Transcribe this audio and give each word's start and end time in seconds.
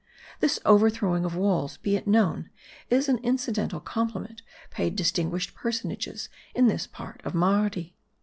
This 0.39 0.59
overthrowing 0.65 1.25
of 1.25 1.35
walls, 1.35 1.77
be 1.77 1.95
it 1.95 2.07
known, 2.07 2.49
is 2.89 3.07
an 3.07 3.19
incidental 3.19 3.79
compliment 3.79 4.41
paid 4.71 4.95
distinguished 4.95 5.53
personages 5.53 6.27
in 6.55 6.65
this 6.65 6.87
part 6.87 7.21
of 7.23 7.35
Mardi. 7.35 7.95